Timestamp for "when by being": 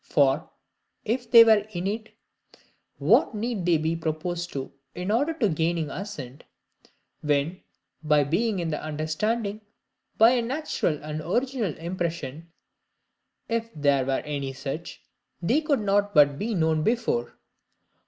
7.21-8.57